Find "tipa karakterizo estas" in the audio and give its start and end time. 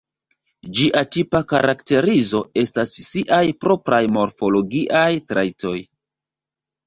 1.15-2.93